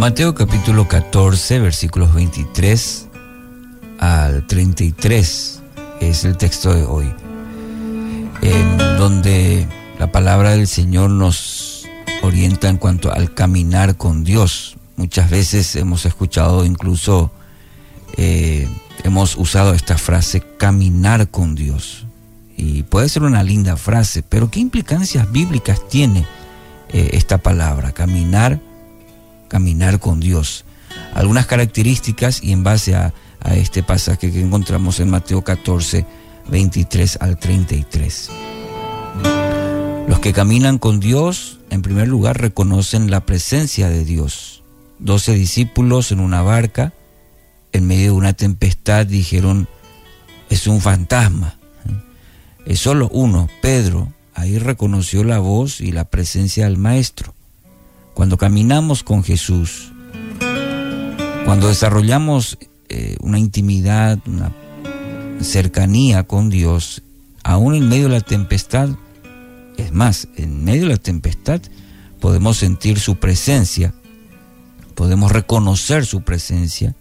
[0.00, 3.08] Mateo capítulo 14, versículos 23
[3.98, 5.62] al 33
[6.00, 7.12] es el texto de hoy,
[8.40, 9.68] en donde
[9.98, 11.86] la palabra del Señor nos
[12.22, 14.78] orienta en cuanto al caminar con Dios.
[14.96, 17.30] Muchas veces hemos escuchado, incluso
[18.16, 18.66] eh,
[19.04, 22.06] hemos usado esta frase, caminar con Dios.
[22.56, 26.26] Y puede ser una linda frase, pero ¿qué implicancias bíblicas tiene
[26.88, 28.60] eh, esta palabra, caminar,
[29.50, 30.64] caminar con Dios?
[31.12, 36.06] Algunas características y en base a, a este pasaje que encontramos en Mateo 14,
[36.48, 38.30] 23 al 33.
[40.08, 44.62] Los que caminan con Dios, en primer lugar, reconocen la presencia de Dios.
[44.98, 46.92] Doce discípulos en una barca,
[47.72, 49.68] en medio de una tempestad, dijeron,
[50.48, 51.56] es un fantasma.
[52.66, 57.34] Es solo uno, Pedro, ahí reconoció la voz y la presencia del Maestro.
[58.14, 59.92] Cuando caminamos con Jesús,
[61.44, 62.58] cuando desarrollamos
[62.88, 64.52] eh, una intimidad, una
[65.40, 67.02] cercanía con Dios,
[67.42, 68.90] aún en medio de la tempestad,
[69.76, 71.60] es más, en medio de la tempestad
[72.20, 73.94] podemos sentir su presencia,
[74.94, 76.94] podemos reconocer su presencia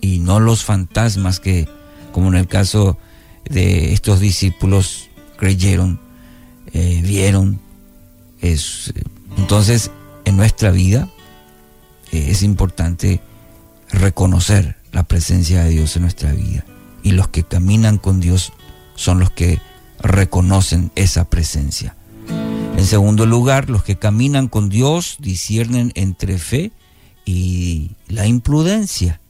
[0.00, 1.68] y no los fantasmas que,
[2.12, 2.98] como en el caso
[3.48, 6.00] de estos discípulos, creyeron,
[6.72, 7.60] eh, vieron.
[8.40, 8.92] Es,
[9.38, 9.90] entonces,
[10.36, 11.08] nuestra vida
[12.12, 13.20] eh, es importante
[13.90, 16.64] reconocer la presencia de Dios en nuestra vida.
[17.02, 18.52] Y los que caminan con Dios
[18.94, 19.60] son los que
[20.00, 21.96] reconocen esa presencia.
[22.76, 26.72] En segundo lugar, los que caminan con Dios disciernen entre fe
[27.24, 29.20] y la imprudencia.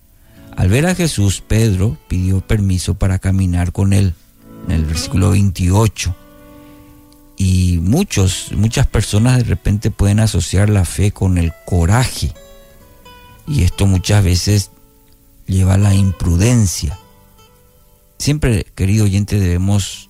[0.56, 4.14] Al ver a Jesús, Pedro pidió permiso para caminar con él,
[4.66, 6.14] en el versículo 28.
[7.46, 12.32] Y muchos, muchas personas de repente pueden asociar la fe con el coraje.
[13.46, 14.70] Y esto muchas veces
[15.46, 16.98] lleva a la imprudencia.
[18.16, 20.08] Siempre, querido oyente, debemos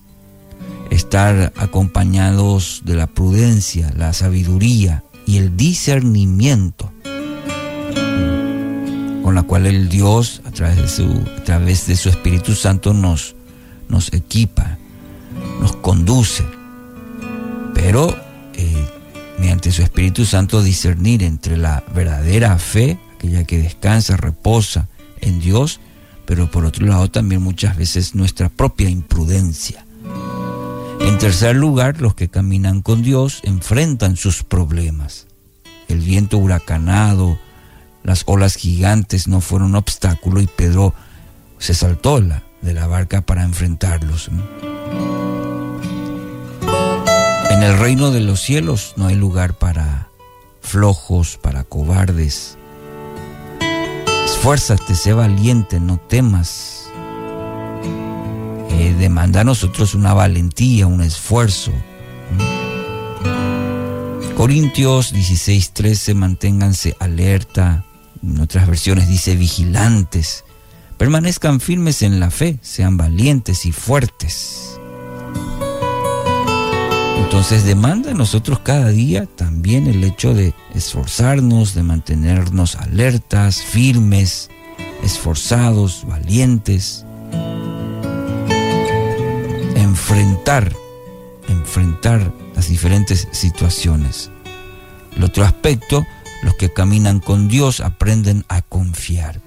[0.91, 6.93] estar acompañados de la prudencia, la sabiduría y el discernimiento
[9.23, 11.03] con la cual el Dios a través de su,
[11.37, 13.35] a través de su Espíritu Santo nos,
[13.89, 14.77] nos equipa,
[15.59, 16.54] nos conduce.
[17.85, 18.17] Pero
[18.55, 18.87] eh,
[19.37, 24.87] mediante su Espíritu Santo discernir entre la verdadera fe, aquella que descansa, reposa
[25.21, 25.79] en Dios,
[26.25, 29.85] pero por otro lado también muchas veces nuestra propia imprudencia.
[30.99, 35.27] En tercer lugar, los que caminan con Dios enfrentan sus problemas.
[35.87, 37.37] El viento huracanado,
[38.01, 40.95] las olas gigantes no fueron obstáculo y Pedro
[41.59, 44.31] se saltó la, de la barca para enfrentarlos.
[47.65, 50.09] El reino de los cielos no hay lugar para
[50.61, 52.59] flojos, para cobardes.
[54.23, 56.85] Esfuérzate, sé valiente, no temas
[58.69, 61.71] eh, demanda a nosotros una valentía, un esfuerzo.
[64.37, 67.83] Corintios 16, 13, manténganse alerta.
[68.21, 70.43] En otras versiones dice vigilantes.
[70.99, 74.64] Permanezcan firmes en la fe, sean valientes y fuertes.
[77.25, 84.49] Entonces demanda a nosotros cada día también el hecho de esforzarnos, de mantenernos alertas, firmes,
[85.03, 87.05] esforzados, valientes
[90.07, 90.71] enfrentar,
[91.47, 94.29] enfrentar las diferentes situaciones.
[95.15, 96.05] El otro aspecto,
[96.43, 99.41] los que caminan con Dios aprenden a confiar.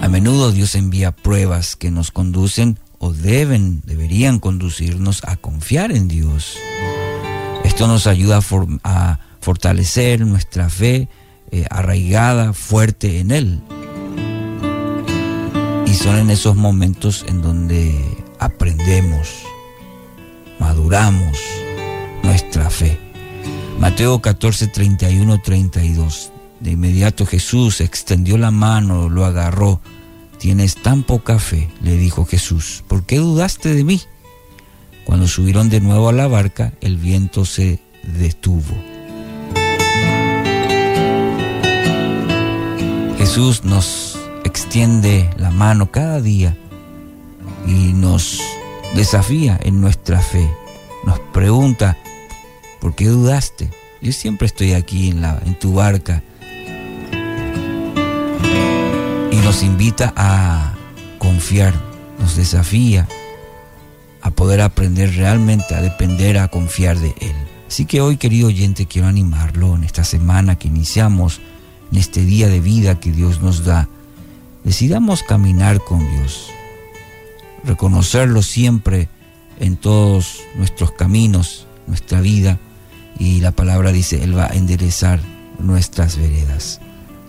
[0.00, 6.06] A menudo Dios envía pruebas que nos conducen o deben, deberían conducirnos a confiar en
[6.06, 6.56] Dios.
[7.64, 8.40] Esto nos ayuda
[8.84, 11.08] a, fortalecer nuestra fe
[11.50, 13.62] eh, arraigada, fuerte en Él.
[15.86, 17.98] Y son en esos momentos en donde
[18.38, 19.30] aprendemos,
[20.58, 21.38] maduramos
[22.22, 23.00] nuestra fe.
[23.78, 26.32] Mateo 14, 31, 32.
[26.60, 29.80] De inmediato Jesús extendió la mano, lo agarró.
[30.40, 34.00] Tienes tan poca fe, le dijo Jesús, ¿por qué dudaste de mí?
[35.04, 38.74] Cuando subieron de nuevo a la barca, el viento se detuvo.
[43.18, 46.56] Jesús nos extiende la mano cada día
[47.66, 48.40] y nos
[48.94, 50.50] desafía en nuestra fe.
[51.04, 51.98] Nos pregunta,
[52.80, 53.68] ¿por qué dudaste?
[54.00, 56.22] Yo siempre estoy aquí en, la, en tu barca.
[59.50, 60.74] Nos invita a
[61.18, 61.74] confiar,
[62.20, 63.08] nos desafía
[64.22, 67.34] a poder aprender realmente a depender, a confiar de Él.
[67.66, 71.40] Así que hoy, querido oyente, quiero animarlo en esta semana que iniciamos
[71.90, 73.88] en este día de vida que Dios nos da,
[74.62, 76.52] decidamos caminar con Dios,
[77.64, 79.08] reconocerlo siempre
[79.58, 82.60] en todos nuestros caminos, nuestra vida,
[83.18, 85.18] y la palabra dice, Él va a enderezar
[85.58, 86.80] nuestras veredas.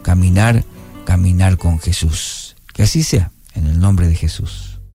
[0.04, 0.64] Caminar,
[1.06, 2.56] caminar con Jesús.
[2.74, 4.71] Que así sea, en el nombre de Jesús.